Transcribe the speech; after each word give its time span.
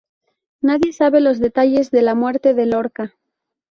Nadie 0.63 0.93
sabe 0.93 1.21
los 1.21 1.37
detalles 1.37 1.91
de 1.91 2.01
la 2.01 2.15
muerte 2.15 2.55
de 2.55 2.65
Lorca. 2.65 3.13